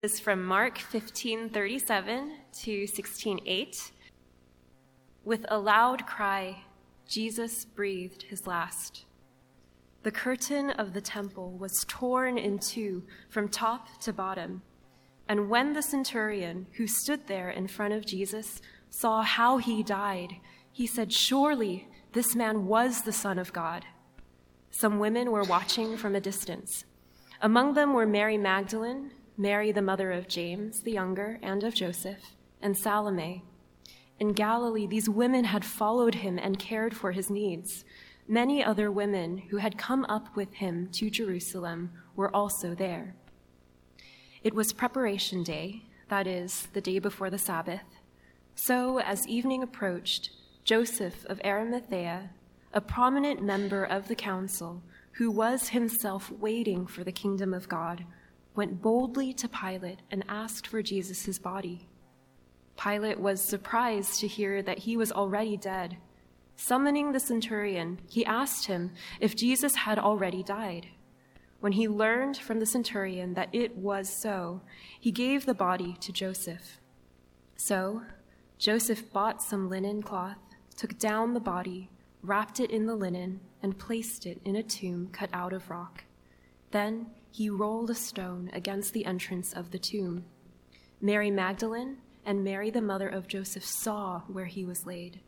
[0.00, 3.90] is from Mark 15:37 to 16:8.
[5.24, 6.62] With a loud cry,
[7.08, 9.06] Jesus breathed his last.
[10.04, 14.62] The curtain of the temple was torn in two from top to bottom.
[15.28, 20.36] And when the centurion who stood there in front of Jesus saw how he died,
[20.70, 23.84] he said, Surely this man was the Son of God.
[24.70, 26.84] Some women were watching from a distance.
[27.42, 29.10] Among them were Mary Magdalene,
[29.40, 33.44] Mary, the mother of James the younger and of Joseph, and Salome.
[34.18, 37.84] In Galilee, these women had followed him and cared for his needs.
[38.26, 43.14] Many other women who had come up with him to Jerusalem were also there.
[44.42, 47.84] It was preparation day, that is, the day before the Sabbath.
[48.56, 50.30] So, as evening approached,
[50.64, 52.30] Joseph of Arimathea,
[52.74, 54.82] a prominent member of the council,
[55.12, 58.04] who was himself waiting for the kingdom of God,
[58.58, 61.88] went boldly to Pilate and asked for Jesus' body.
[62.76, 65.96] Pilate was surprised to hear that he was already dead.
[66.56, 70.88] Summoning the centurion, he asked him if Jesus had already died.
[71.60, 74.62] When he learned from the centurion that it was so,
[74.98, 76.80] he gave the body to Joseph.
[77.54, 78.02] So,
[78.58, 80.42] Joseph bought some linen cloth,
[80.76, 81.90] took down the body,
[82.24, 86.02] wrapped it in the linen, and placed it in a tomb cut out of rock.
[86.72, 87.06] Then
[87.38, 90.24] he rolled a stone against the entrance of the tomb.
[91.00, 95.20] Mary Magdalene and Mary, the mother of Joseph, saw where he was laid.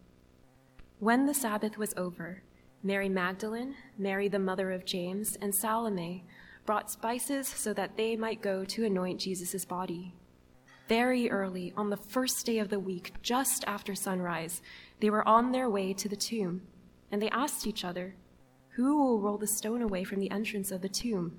[0.99, 2.43] When the Sabbath was over,
[2.83, 6.25] Mary Magdalene, Mary, the mother of James, and Salome
[6.67, 10.13] brought spices so that they might go to anoint Jesus' body.
[10.89, 14.63] Very early, on the first day of the week, just after sunrise,
[14.99, 16.63] they were on their way to the tomb,
[17.13, 18.17] and they asked each other,
[18.71, 21.39] Who will roll the stone away from the entrance of the tomb?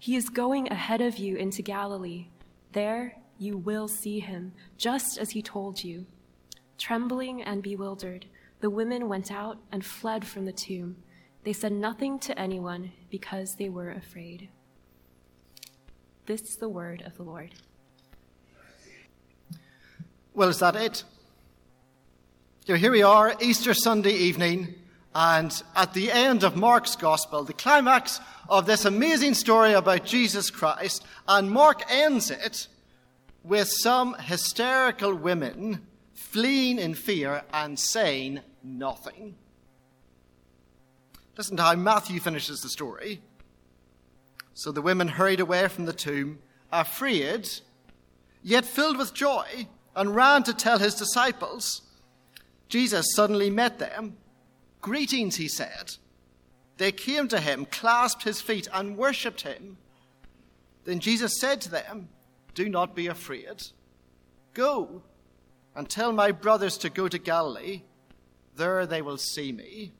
[0.00, 2.28] he is going ahead of you into Galilee.
[2.72, 6.06] There you will see him, just as he told you.
[6.78, 8.24] Trembling and bewildered,
[8.60, 10.96] the women went out and fled from the tomb.
[11.44, 14.48] They said nothing to anyone because they were afraid.
[16.24, 17.54] This is the word of the Lord.
[20.32, 21.04] Well, is that it?
[22.64, 24.79] here we are, Easter Sunday evening.
[25.14, 30.50] And at the end of Mark's gospel, the climax of this amazing story about Jesus
[30.50, 32.68] Christ, and Mark ends it
[33.42, 39.34] with some hysterical women fleeing in fear and saying nothing.
[41.36, 43.20] Listen to how Matthew finishes the story.
[44.54, 46.38] So the women hurried away from the tomb,
[46.70, 47.48] afraid,
[48.42, 49.66] yet filled with joy,
[49.96, 51.82] and ran to tell his disciples.
[52.68, 54.16] Jesus suddenly met them
[54.80, 55.96] Greetings, he said.
[56.78, 59.76] They came to him, clasped his feet, and worshipped him.
[60.84, 62.08] Then Jesus said to them,
[62.54, 63.62] Do not be afraid.
[64.54, 65.02] Go
[65.76, 67.82] and tell my brothers to go to Galilee.
[68.56, 69.92] There they will see me.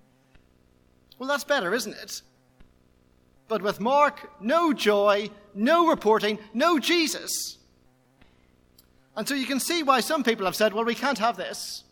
[1.19, 2.23] Well, that's better, isn't it?
[3.47, 7.59] But with Mark, no joy, no reporting, no Jesus.
[9.17, 11.85] And so you can see why some people have said, well, we can't have this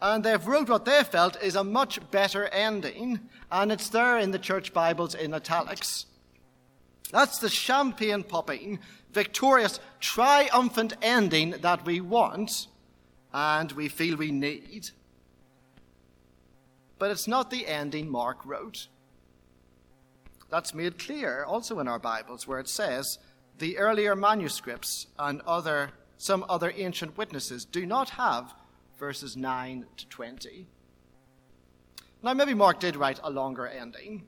[0.00, 4.30] and they've wrote what they felt is a much better ending, and it's there in
[4.30, 6.06] the church Bibles in italics.
[7.10, 8.80] That's the champagne popping,
[9.12, 12.66] victorious, triumphant ending that we want
[13.32, 14.90] and we feel we need.
[16.98, 18.88] But it's not the ending Mark wrote.
[20.50, 23.18] That's made clear also in our Bibles, where it says
[23.58, 28.54] the earlier manuscripts and other, some other ancient witnesses do not have
[28.98, 30.66] verses 9 to 20.
[32.22, 34.24] Now, maybe Mark did write a longer ending,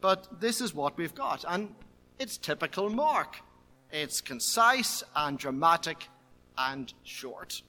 [0.00, 1.74] but this is what we've got, and
[2.18, 3.40] it's typical Mark.
[3.90, 6.08] It's concise and dramatic
[6.56, 7.62] and short.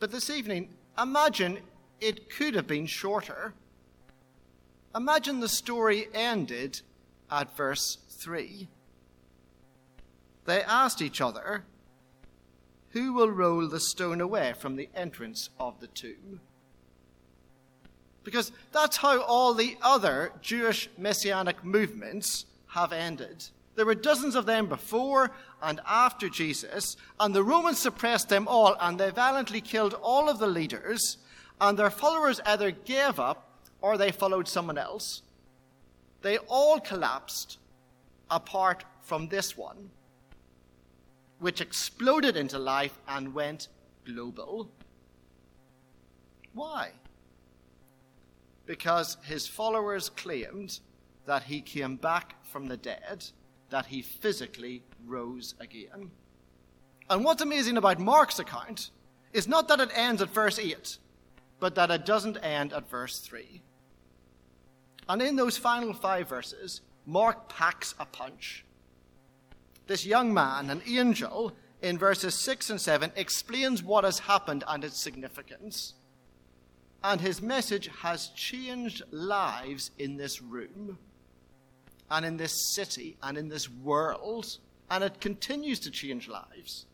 [0.00, 1.58] But this evening, imagine
[2.00, 3.54] it could have been shorter.
[4.94, 6.80] Imagine the story ended
[7.30, 8.68] at verse 3.
[10.44, 11.64] They asked each other,
[12.94, 16.40] who will roll the stone away from the entrance of the tomb?
[18.22, 23.44] Because that's how all the other Jewish messianic movements have ended.
[23.74, 28.76] There were dozens of them before and after Jesus, and the Romans suppressed them all,
[28.80, 31.18] and they violently killed all of the leaders,
[31.60, 35.22] and their followers either gave up or they followed someone else.
[36.22, 37.58] They all collapsed
[38.30, 39.90] apart from this one,
[41.38, 43.68] which exploded into life and went
[44.04, 44.70] global.
[46.52, 46.92] Why?
[48.66, 50.78] Because his followers claimed
[51.26, 53.24] that he came back from the dead
[53.70, 56.10] that he physically rose again.
[57.10, 58.90] And what's amazing about Mark's account
[59.32, 60.98] is not that it ends at verse 8,
[61.60, 63.62] but that it doesn't end at verse 3.
[65.08, 68.64] And in those final five verses, Mark packs a punch.
[69.86, 71.52] This young man, an angel,
[71.82, 75.94] in verses 6 and 7, explains what has happened and its significance.
[77.02, 80.98] And his message has changed lives in this room
[82.10, 84.58] and in this city and in this world,
[84.90, 86.86] and it continues to change lives.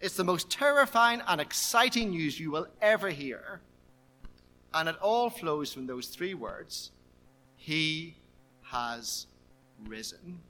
[0.00, 3.60] It's the most terrifying and exciting news you will ever hear.
[4.72, 6.90] And it all flows from those three words
[7.56, 8.16] He
[8.62, 9.26] has
[9.86, 10.40] risen.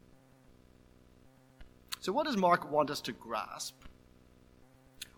[2.00, 3.74] So, what does Mark want us to grasp?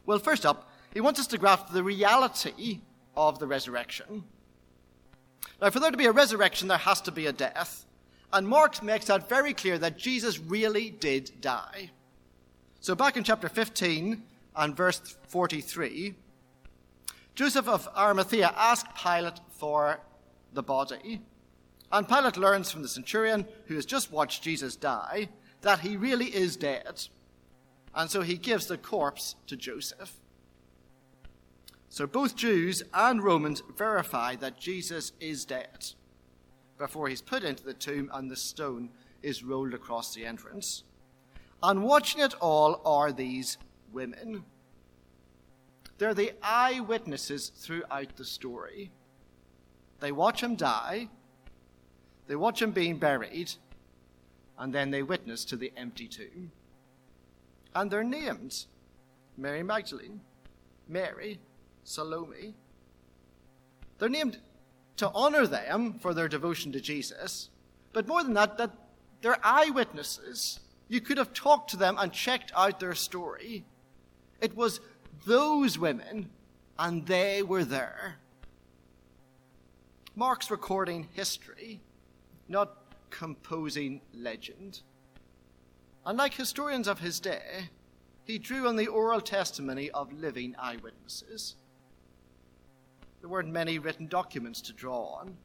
[0.04, 2.80] Well, first up, he wants us to grasp the reality
[3.16, 4.24] of the resurrection.
[5.60, 7.86] Now, for there to be a resurrection, there has to be a death.
[8.32, 11.90] And Mark makes that very clear that Jesus really did die.
[12.80, 14.22] So back in chapter 15
[14.56, 16.14] and verse 43,
[17.36, 20.00] Joseph of Arimathea asked Pilate for
[20.52, 21.20] the body.
[21.92, 25.28] And Pilate learns from the centurion who has just watched Jesus die
[25.62, 27.08] that he really is dead.
[27.94, 30.20] And so he gives the corpse to Joseph.
[31.88, 35.86] So both Jews and Romans verify that Jesus is dead
[36.78, 38.90] before he's put into the tomb and the stone
[39.22, 40.84] is rolled across the entrance.
[41.62, 43.58] And watching it all are these
[43.92, 44.44] women.
[45.98, 48.90] They're the eyewitnesses throughout the story.
[50.00, 51.08] They watch him die,
[52.26, 53.52] they watch him being buried,
[54.58, 56.52] and then they witness to the empty tomb.
[57.74, 58.64] And they're named
[59.36, 60.20] Mary Magdalene,
[60.88, 61.38] Mary,
[61.84, 62.54] Salome.
[63.98, 64.38] They're named
[64.96, 67.48] to honor them for their devotion to Jesus,
[67.92, 68.70] but more than that, that
[69.20, 70.60] they're eyewitnesses.
[70.88, 73.64] You could have talked to them and checked out their story.
[74.40, 74.80] It was
[75.26, 76.28] those women,
[76.78, 78.16] and they were there.
[80.14, 81.80] Mark's recording history,
[82.48, 82.76] not
[83.12, 84.80] composing legend.
[86.04, 87.68] Unlike historians of his day,
[88.24, 91.54] he drew on the oral testimony of living eyewitnesses.
[93.20, 95.36] There weren't many written documents to draw on.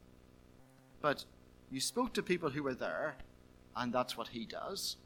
[1.00, 1.26] But
[1.70, 3.18] you spoke to people who were there,
[3.76, 4.98] and that's what he does.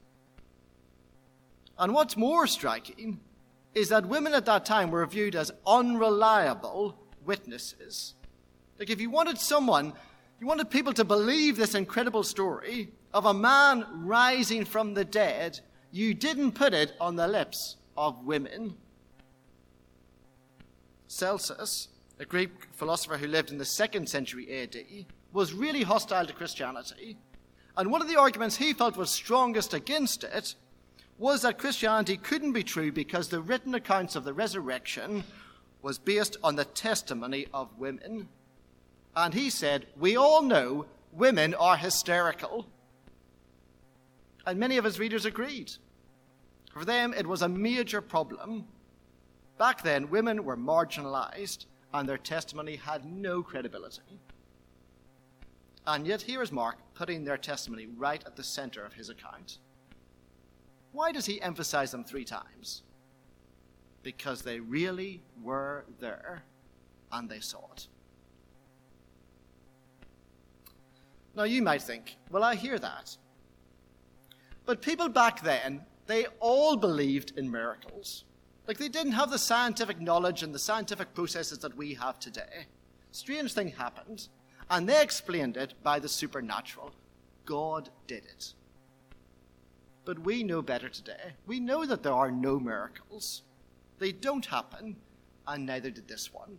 [1.78, 3.20] And what's more striking
[3.74, 8.16] is that women at that time were viewed as unreliable witnesses.
[8.80, 9.94] Like, if you wanted someone,
[10.42, 15.62] you wanted people to believe this incredible story of a man rising from the dead,
[15.92, 18.76] you didn't put it on the lips of women.
[21.08, 21.88] Celsus
[22.22, 24.78] a Greek philosopher who lived in the second century AD,
[25.34, 27.18] was really hostile to Christianity.
[27.76, 30.54] And one of the arguments he felt was strongest against it
[31.18, 35.24] was that Christianity couldn't be true because the written accounts of the resurrection
[35.82, 38.28] was based on the testimony of women.
[39.16, 42.68] And he said, We all know women are hysterical.
[44.46, 45.72] And many of his readers agreed.
[46.74, 48.66] For them, it was a major problem.
[49.58, 54.20] Back then, women were marginalized and their testimony had no credibility.
[55.86, 59.58] And yet, here is Mark putting their testimony right at the center of his account.
[60.92, 62.84] Why does he emphasize them three times?
[64.04, 66.44] Because they really were there
[67.12, 67.88] and they saw it.
[71.36, 73.16] Now, you might think, well, I hear that.
[74.66, 78.26] But people back then, they all believed in miracles.
[78.68, 82.68] Like they didn't have the scientific knowledge and the scientific processes that we have today.
[83.12, 84.28] Strange thing happened,
[84.70, 86.92] and they explained it by the supernatural.
[87.46, 88.54] God did it.
[90.06, 91.34] But we know better today.
[91.46, 93.44] We know that there are no miracles.
[94.00, 94.96] They don't happen,
[95.48, 96.58] and neither did this one.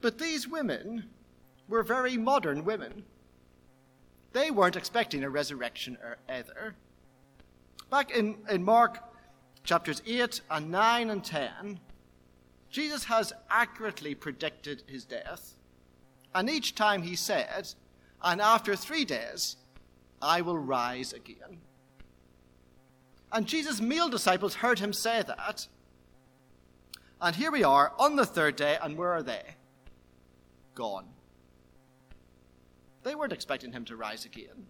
[0.00, 1.04] But these women
[1.68, 3.04] were very modern women.
[4.32, 6.74] They weren't expecting a resurrection or either.
[7.90, 8.98] Back in, in Mark
[9.64, 11.80] chapters 8 and 9 and 10,
[12.70, 15.54] Jesus has accurately predicted his death.
[16.34, 17.68] And each time he said,
[18.22, 19.56] and after three days,
[20.22, 21.60] I will rise again.
[23.32, 25.66] And Jesus' male disciples heard him say that.
[27.20, 29.42] And here we are on the third day, and where are they?
[30.74, 31.06] Gone.
[33.02, 34.66] They weren't expecting him to rise again.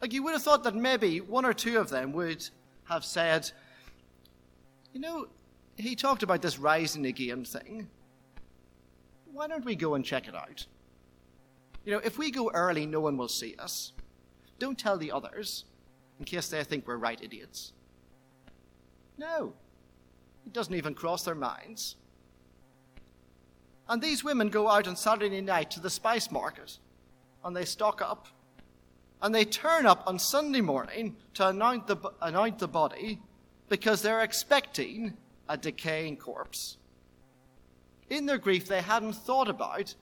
[0.00, 2.48] Like you would have thought that maybe one or two of them would
[2.84, 3.50] have said,
[4.92, 5.26] You know,
[5.76, 7.88] he talked about this rising again thing.
[9.32, 10.66] Why don't we go and check it out?
[11.84, 13.92] You know, if we go early, no one will see us.
[14.58, 15.64] Don't tell the others
[16.18, 17.72] in case they think we're right idiots.
[19.18, 19.54] No,
[20.46, 21.96] it doesn't even cross their minds.
[23.88, 26.78] And these women go out on Saturday night to the spice market
[27.44, 28.28] and they stock up.
[29.20, 33.20] And they turn up on Sunday morning to anoint the, anoint the body
[33.68, 35.16] because they're expecting
[35.48, 36.76] a decaying corpse.
[38.10, 39.94] In their grief, they hadn't thought about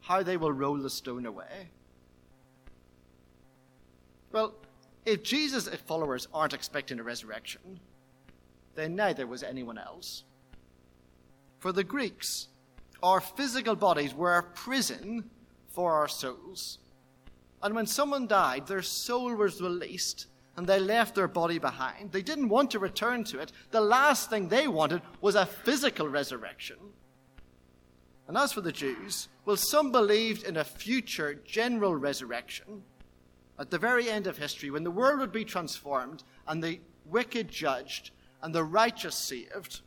[0.00, 1.70] how they will roll the stone away.
[4.32, 4.54] Well,
[5.04, 7.80] if Jesus' followers aren't expecting a resurrection,
[8.74, 10.24] then neither was anyone else.
[11.58, 12.48] For the Greeks,
[13.02, 15.30] our physical bodies were a prison
[15.68, 16.78] for our souls.
[17.62, 20.26] And when someone died, their soul was released
[20.56, 22.12] and they left their body behind.
[22.12, 23.52] They didn't want to return to it.
[23.70, 26.76] The last thing they wanted was a physical resurrection.
[28.28, 32.82] And as for the Jews, well, some believed in a future general resurrection
[33.58, 37.48] at the very end of history when the world would be transformed and the wicked
[37.48, 38.10] judged
[38.42, 39.80] and the righteous saved.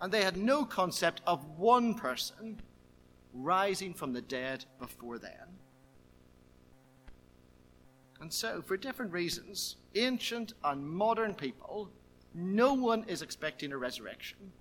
[0.00, 2.60] And they had no concept of one person
[3.34, 5.58] rising from the dead before then.
[8.20, 11.90] And so, for different reasons, ancient and modern people,
[12.34, 14.52] no one is expecting a resurrection.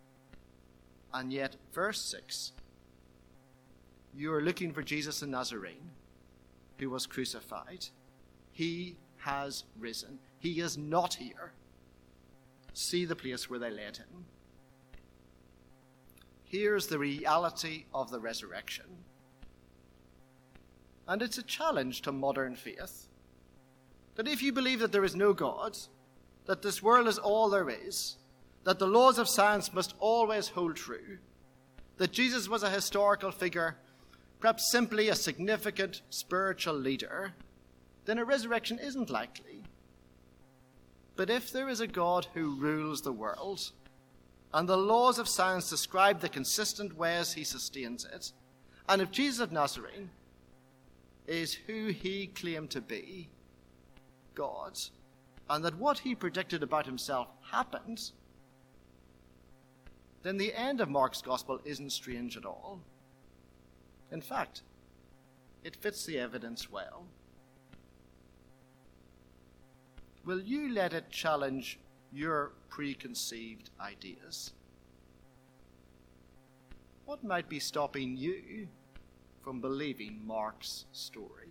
[1.13, 2.51] And yet, verse 6
[4.17, 5.91] you are looking for Jesus the Nazarene,
[6.79, 7.86] who was crucified.
[8.51, 10.17] He has risen.
[10.39, 11.53] He is not here.
[12.74, 14.25] See the place where they laid him.
[16.50, 18.86] Here's the reality of the resurrection.
[21.08, 23.08] And it's a challenge to modern faith
[24.16, 25.77] that if you believe that there is no God,
[26.46, 28.18] that this world is all there is,
[28.63, 31.20] that the laws of science must always hold true,
[31.98, 33.77] that Jesus was a historical figure
[34.39, 37.34] perhaps simply a significant spiritual leader,
[38.06, 39.63] then a resurrection isn't likely.
[41.16, 43.72] But if there is a God who rules the world,
[44.54, 48.32] and the laws of science describe the consistent ways he sustains it,
[48.89, 50.10] and if Jesus of Nazareth
[51.27, 53.30] is who he claimed to be,
[54.34, 54.80] God,
[55.50, 58.12] and that what he predicted about himself happened,
[60.24, 62.80] then the end of Mark's gospel isn't strange at all.
[64.12, 64.62] In fact,
[65.63, 67.06] it fits the evidence well.
[70.25, 71.80] Will you let it challenge
[72.17, 74.51] your preconceived ideas?
[77.05, 78.67] What might be stopping you
[79.41, 81.50] from believing Mark's story?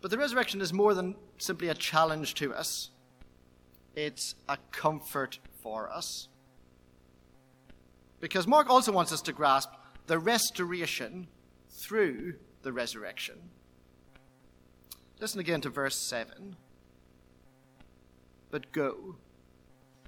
[0.00, 2.90] But the resurrection is more than simply a challenge to us,
[3.96, 6.28] it's a comfort for us.
[8.20, 9.70] Because Mark also wants us to grasp
[10.06, 11.26] the restoration
[11.68, 13.50] through the resurrection.
[15.20, 16.56] Listen again to verse 7.
[18.50, 19.16] But go,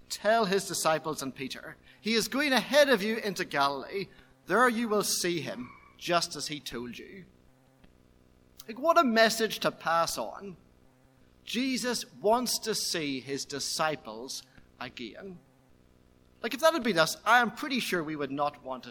[0.09, 4.07] tell his disciples and Peter, he is going ahead of you into Galilee.
[4.47, 7.25] There you will see him, just as he told you.
[8.67, 10.57] Like, what a message to pass on.
[11.45, 14.43] Jesus wants to see his disciples
[14.81, 15.39] again.
[16.43, 18.85] Like, if that had been us, I am pretty sure we would not want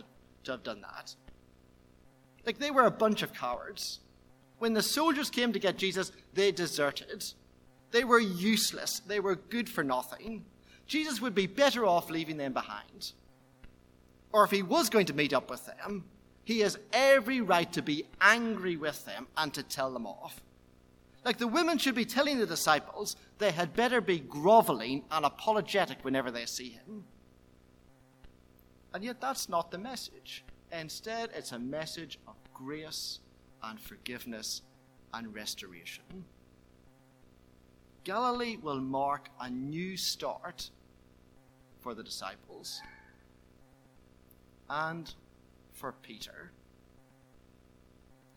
[0.44, 1.16] to have done that.
[2.46, 4.00] Like, they were a bunch of cowards.
[4.60, 7.26] When the soldiers came to get Jesus, they deserted.
[7.92, 9.00] They were useless.
[9.00, 10.46] They were good for nothing.
[10.86, 13.14] Jesus would be better off leaving them behind.
[14.32, 16.04] Or if he was going to meet up with them,
[16.44, 20.42] he has every right to be angry with them and to tell them off.
[21.26, 26.04] Like the women should be telling the disciples they had better be groveling and apologetic
[26.04, 27.06] whenever they see him.
[28.94, 30.44] And yet, that's not the message.
[30.72, 33.20] Instead, it's a message of grace
[33.64, 34.62] and forgiveness
[35.14, 36.26] and restoration.
[38.04, 40.70] Galilee will mark a new start
[41.80, 42.82] for the disciples
[44.70, 45.14] and
[45.74, 46.52] for Peter.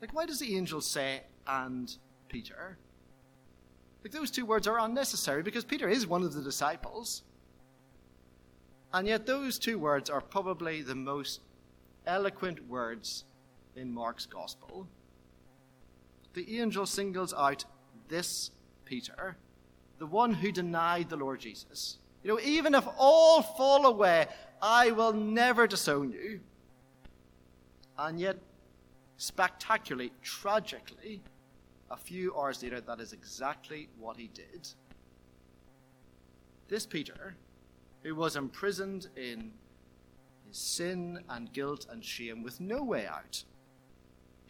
[0.01, 1.97] Like, why does the angel say, and
[2.29, 2.77] Peter?
[4.03, 7.23] Like, those two words are unnecessary because Peter is one of the disciples.
[8.93, 11.41] And yet, those two words are probably the most
[12.07, 13.25] eloquent words
[13.77, 14.87] in Mark's Gospel,
[16.35, 17.65] the angel singles out
[18.09, 18.51] this
[18.85, 19.37] Peter,
[19.99, 21.99] the one who denied the Lord Jesus.
[22.23, 24.27] You know, even if all fall away,
[24.61, 26.41] I will never disown you.
[27.99, 28.39] And yet,
[29.17, 31.21] spectacularly, tragically,
[31.91, 34.69] a few hours later, that is exactly what he did.
[36.69, 37.35] This Peter,
[38.03, 39.53] who was imprisoned in
[40.49, 43.45] his sin and guilt and shame with no way out,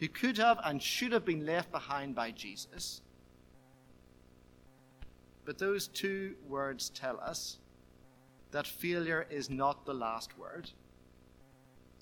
[0.03, 2.99] who could have and should have been left behind by Jesus.
[5.45, 7.59] But those two words tell us
[8.51, 10.69] that failure is not the last word,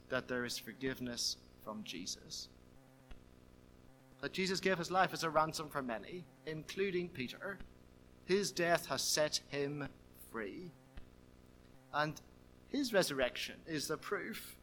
[0.10, 2.50] that there is forgiveness from Jesus.
[4.22, 7.60] That Jesus gave his life as a ransom for many, including Peter.
[8.26, 9.88] His death has set him
[10.32, 10.72] free.
[11.94, 12.20] And
[12.70, 14.56] his resurrection is the proof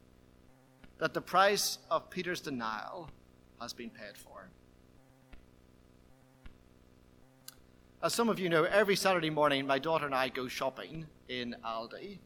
[0.99, 3.09] that the price of Peter's denial
[3.60, 4.48] has been paid for.
[8.00, 11.56] As some of you know, every Saturday morning, my daughter and I go shopping in
[11.64, 12.18] Aldi.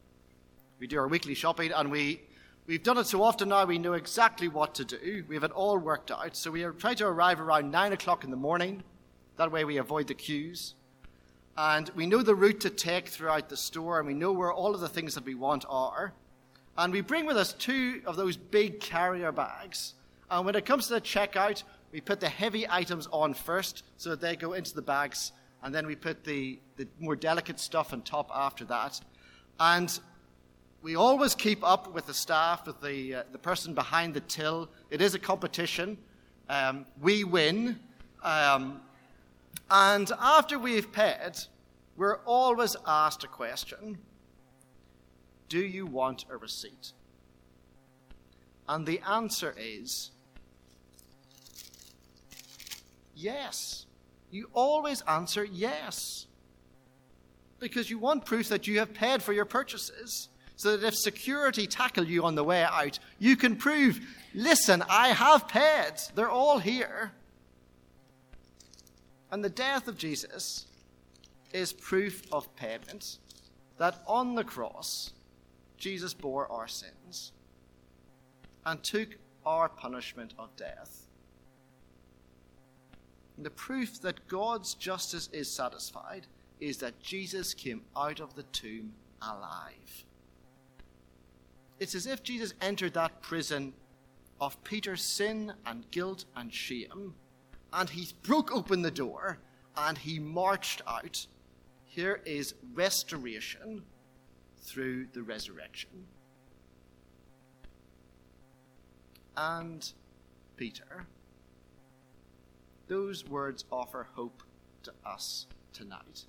[0.79, 2.21] We do our weekly shopping, and we,
[2.67, 5.25] we've done it so often now we know exactly what to do.
[5.29, 6.37] We have it all worked out.
[6.37, 8.83] So we try to arrive around 9 o'clock in the morning.
[9.37, 10.75] That way we avoid the queues.
[11.57, 14.75] And we know the route to take throughout the store, and we know where all
[14.75, 16.13] of the things that we want are.
[16.77, 19.95] And we bring with us two of those big carrier bags.
[20.33, 21.63] And when it comes to the checkout,
[21.93, 25.31] we put the heavy items on first so that they go into the bags,
[25.63, 28.99] and then we put the, the more delicate stuff on top after that.
[29.61, 30.01] And
[30.81, 34.71] we always keep up with the staff, with the, uh, the person behind the till.
[34.89, 35.99] It is a competition.
[36.49, 37.79] Um, we win.
[38.23, 38.81] Um,
[39.71, 41.33] and after we've paid,
[41.95, 43.99] we're always asked a question
[45.51, 46.95] Do you want a receipt?
[48.67, 50.11] And the answer is
[53.23, 53.87] yes.
[54.31, 56.27] You always answer yes.
[57.59, 60.29] Because you want proof that you have paid for your purchases.
[60.57, 64.01] So that if security tackle you on the way out, you can prove,
[64.35, 65.95] listen, I have paid.
[66.15, 67.13] They're all here.
[69.31, 70.67] And the death of Jesus
[71.53, 73.19] is proof of payment
[73.79, 75.13] that on the cross,
[75.77, 77.33] Jesus bore our sins
[78.65, 81.02] and took our punishment of death.
[83.37, 86.27] And the proof that God's justice is satisfied
[86.61, 90.05] is that Jesus came out of the tomb alive.
[91.81, 93.73] It's as if Jesus entered that prison
[94.41, 97.15] of Peter's sin and guilt and shame
[97.73, 99.39] and he broke open the door
[99.77, 101.27] and he marched out.
[101.85, 103.83] Here is restoration
[104.63, 106.07] through the resurrection.
[109.37, 109.91] And
[110.57, 111.07] Peter,
[112.89, 114.43] those words offer hope
[114.83, 116.25] to us tonight.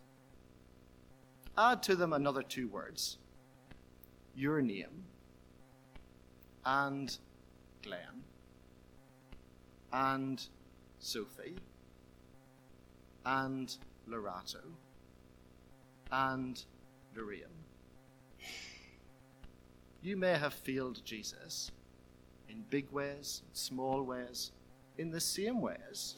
[1.57, 3.17] Add to them another two words
[4.35, 5.05] your name
[6.65, 7.17] and
[7.83, 8.23] Glenn
[9.93, 10.43] and
[10.99, 11.55] Sophie,
[13.25, 13.77] and
[14.09, 14.63] Lorato,
[16.11, 16.63] and
[17.15, 17.43] Lorraine.
[20.01, 21.71] You may have failed Jesus
[22.49, 24.51] in big ways, small ways,
[24.97, 26.15] in the same ways.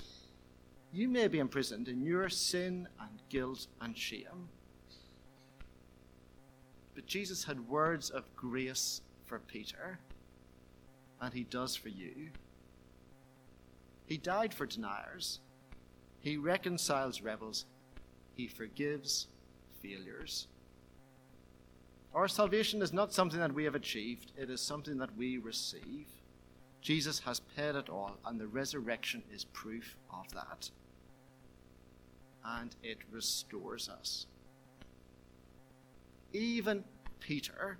[0.95, 4.47] You may be imprisoned in your sin and guilt and shame.
[6.93, 9.99] But Jesus had words of grace for Peter,
[11.19, 12.29] and he does for you.
[14.05, 15.41] He died for deniers.
[16.21, 17.65] He reconciles rebels.
[18.33, 19.27] He forgives
[19.81, 20.47] failures.
[22.13, 26.07] Our salvation is not something that we have achieved, it is something that we receive.
[26.81, 30.69] Jesus has paid it all, and the resurrection is proof of that.
[32.45, 34.27] And it restores us.
[36.31, 36.83] Even
[37.19, 37.77] Peter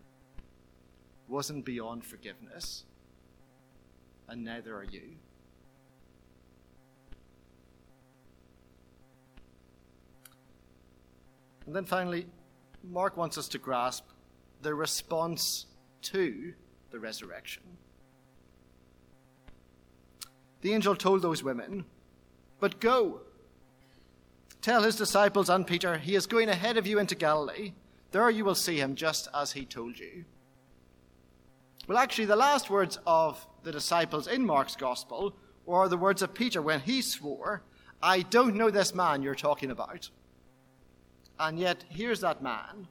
[1.28, 2.86] wasn't beyond forgiveness,
[4.28, 5.18] and neither are you.
[11.66, 12.28] And then finally,
[12.84, 14.06] Mark wants us to grasp
[14.62, 15.66] the response
[16.04, 16.54] to
[16.92, 17.64] the resurrection.
[20.62, 21.86] The angel told those women,
[22.60, 23.22] But go,
[24.66, 27.74] tell his disciples and Peter, he is going ahead of you into Galilee.
[28.10, 30.26] There you will see him just as he told you.
[31.88, 35.36] Well, actually, the last words of the disciples in Mark's gospel
[35.68, 37.62] were the words of Peter when he swore,
[38.02, 40.10] I don't know this man you're talking about.
[41.40, 42.88] And yet, here's that man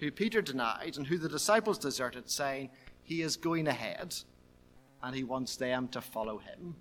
[0.00, 2.68] who Peter denied and who the disciples deserted, saying,
[3.02, 4.14] He is going ahead.
[5.02, 6.74] and he wants them to follow him.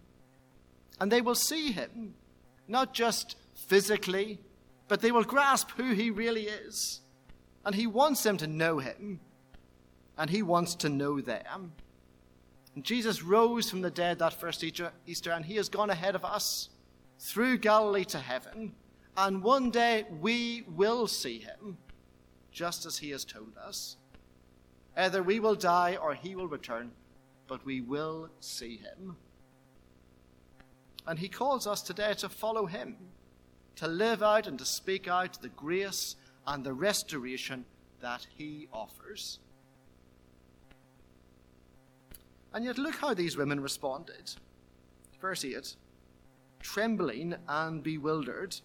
[0.99, 2.15] And they will see him,
[2.67, 4.39] not just physically,
[4.87, 7.01] but they will grasp who he really is.
[7.65, 9.19] And he wants them to know him,
[10.17, 11.73] and he wants to know them.
[12.75, 16.23] And Jesus rose from the dead that first Easter, and he has gone ahead of
[16.23, 16.69] us
[17.19, 18.73] through Galilee to heaven.
[19.17, 21.77] And one day we will see him,
[22.51, 23.97] just as he has told us.
[24.95, 26.91] Either we will die or he will return,
[27.47, 29.17] but we will see him.
[31.05, 32.95] And he calls us today to follow him,
[33.77, 37.65] to live out and to speak out the grace and the restoration
[38.01, 39.39] that he offers.
[42.53, 44.33] And yet, look how these women responded.
[45.21, 45.75] Verse 8
[46.59, 48.55] Trembling and bewildered,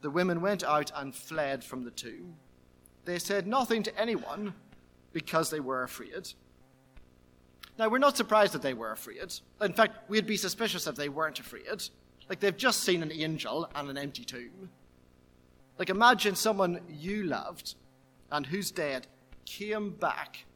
[0.00, 2.36] the women went out and fled from the tomb.
[3.04, 4.54] They said nothing to anyone
[5.12, 6.32] because they were afraid.
[7.78, 9.32] Now, we're not surprised that they were afraid.
[9.60, 11.82] In fact, we'd be suspicious if they weren't afraid.
[12.32, 14.70] Like, they've just seen an angel and an empty tomb.
[15.78, 17.74] Like, imagine someone you loved
[18.30, 19.06] and who's dead
[19.44, 20.46] came back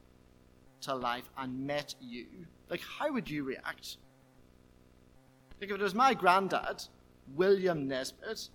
[0.81, 2.25] to life and met you,
[2.71, 3.97] like how would you react?
[5.61, 6.83] Like if it was my granddad,
[7.35, 8.49] William Nesbitt,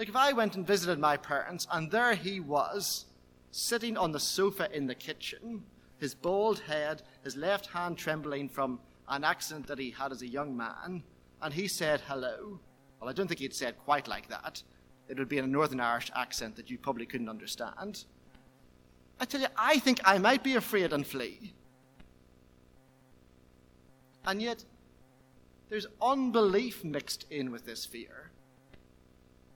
[0.00, 3.06] like if I went and visited my parents and there he was,
[3.52, 5.62] sitting on the sofa in the kitchen,
[5.98, 10.26] his bald head, his left hand trembling from an accident that he had as a
[10.26, 11.04] young man,
[11.42, 12.60] and he said hello.
[13.00, 14.62] Well, I don't think he'd said quite like that.
[15.08, 18.04] It would be in a Northern Irish accent that you probably couldn't understand.
[19.20, 21.52] I tell you, I think I might be afraid and flee.
[24.24, 24.64] And yet,
[25.68, 28.30] there's unbelief mixed in with this fear.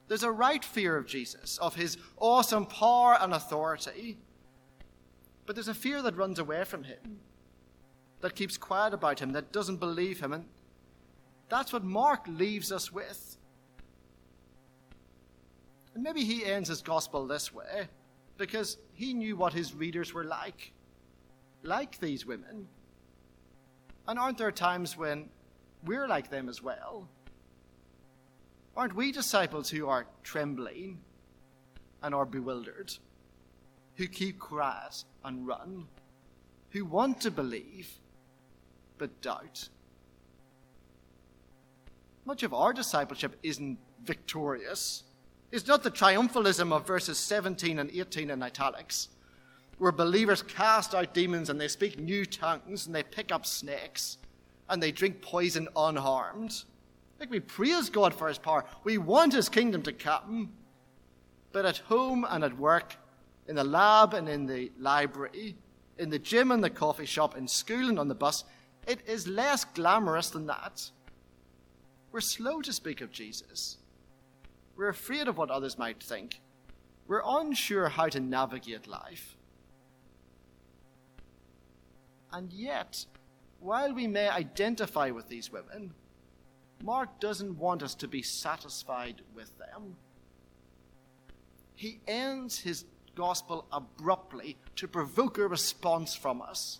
[0.07, 4.17] There's a right fear of Jesus, of his awesome power and authority.
[5.45, 7.19] But there's a fear that runs away from him,
[8.21, 10.33] that keeps quiet about him, that doesn't believe him.
[10.33, 10.45] And
[11.49, 13.37] that's what Mark leaves us with.
[15.93, 17.87] And maybe he ends his gospel this way
[18.37, 20.73] because he knew what his readers were like,
[21.63, 22.67] like these women.
[24.07, 25.29] And aren't there times when
[25.85, 27.07] we're like them as well?
[28.75, 30.99] Aren't we disciples who are trembling
[32.03, 32.93] and are bewildered,
[33.95, 35.87] who keep quiet and run,
[36.69, 37.89] who want to believe
[38.99, 39.67] but doubt?
[42.27, 45.03] Much of our discipleship isn't victorious
[45.51, 49.09] it's not the triumphalism of verses 17 and 18 in italics,
[49.77, 54.17] where believers cast out demons and they speak new tongues and they pick up snakes
[54.69, 56.63] and they drink poison unharmed.
[57.19, 58.65] Like we praise God for his power.
[58.83, 60.51] We want his kingdom to come.
[61.53, 62.97] But at home and at work,
[63.47, 65.55] in the lab and in the library,
[65.97, 68.43] in the gym and the coffee shop, in school and on the bus,
[68.85, 70.91] it is less glamorous than that.
[72.17, 73.77] We're slow to speak of Jesus.
[74.75, 76.41] We're afraid of what others might think.
[77.05, 79.37] We're unsure how to navigate life.
[82.33, 83.05] And yet,
[83.59, 85.93] while we may identify with these women,
[86.81, 89.95] Mark doesn't want us to be satisfied with them.
[91.75, 96.79] He ends his gospel abruptly to provoke a response from us.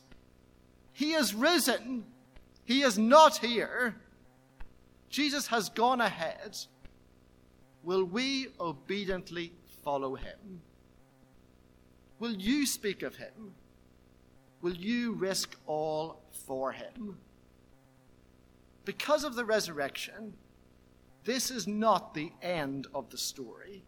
[0.93, 2.05] He is risen.
[2.65, 3.97] He is not here.
[5.09, 6.57] Jesus has gone ahead
[7.83, 10.61] will we obediently follow him?
[12.19, 13.53] Will you speak of him?
[14.61, 17.17] Will you risk all for him?
[18.83, 20.33] Because of the resurrection,
[21.23, 23.83] this is not the end of the story.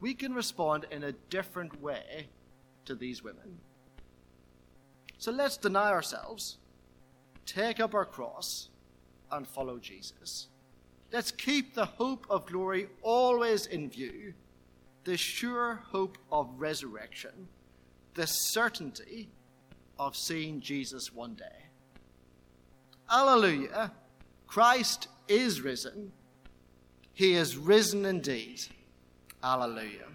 [0.00, 2.28] We can respond in a different way
[2.84, 3.58] to these women.
[5.18, 6.58] So let's deny ourselves,
[7.46, 8.68] take up our cross,
[9.30, 10.48] and follow Jesus.
[11.12, 14.34] Let's keep the hope of glory always in view,
[15.04, 17.48] the sure hope of resurrection,
[18.14, 19.28] the certainty
[19.98, 21.66] of seeing Jesus one day.
[23.10, 23.92] Alleluia!
[24.46, 26.12] Christ is risen.
[27.12, 28.60] He is risen indeed.
[29.42, 30.06] Alleluia.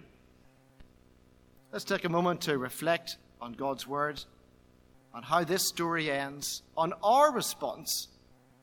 [1.72, 4.22] Let's take a moment to reflect on God's word,
[5.14, 8.08] on how this story ends, on our response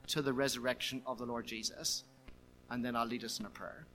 [0.07, 2.03] to the resurrection of the Lord Jesus
[2.69, 3.85] and then I'll lead us in a prayer.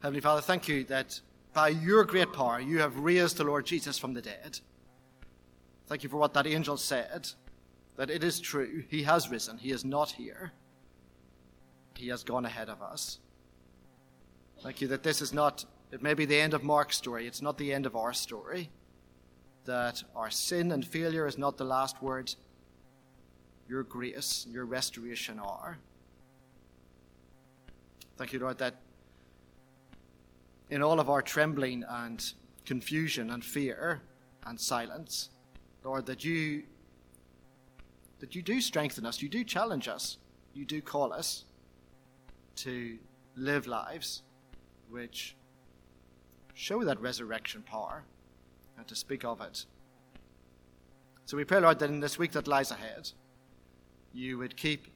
[0.00, 1.18] Heavenly Father, thank you that
[1.54, 4.60] by your great power you have raised the Lord Jesus from the dead.
[5.86, 7.28] Thank you for what that angel said,
[7.96, 8.84] that it is true.
[8.88, 10.52] He has risen, he is not here.
[11.96, 13.18] He has gone ahead of us.
[14.62, 17.42] Thank you that this is not, it may be the end of Mark's story, it's
[17.42, 18.70] not the end of our story.
[19.64, 22.34] That our sin and failure is not the last word.
[23.68, 25.78] Your grace, your restoration are.
[28.16, 28.74] Thank you, Lord, that
[30.70, 32.32] in all of our trembling and
[32.64, 34.02] confusion and fear
[34.46, 35.30] and silence,
[35.82, 36.64] Lord, that you
[38.20, 40.18] that you do strengthen us, you do challenge us,
[40.54, 41.44] you do call us
[42.56, 42.98] to
[43.36, 44.22] live lives
[44.88, 45.36] which
[46.54, 48.04] show that resurrection power
[48.76, 49.66] and to speak of it.
[51.26, 53.10] So we pray, Lord, that in this week that lies ahead,
[54.12, 54.86] you would keep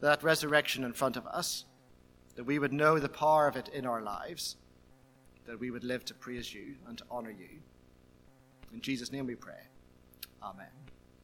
[0.00, 1.66] that resurrection in front of us
[2.34, 4.56] that we would know the power of it in our lives,
[5.46, 7.60] that we would live to praise you and to honor you.
[8.72, 9.60] In Jesus' name we pray.
[10.42, 10.81] Amen.